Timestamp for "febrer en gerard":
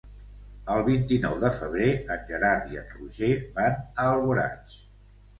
1.57-2.71